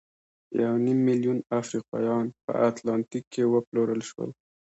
[0.63, 4.29] یو نیم میلیون افریقایان په اتلانتیک کې وپلورل شول.